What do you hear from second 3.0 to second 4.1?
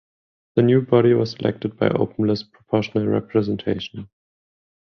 representation.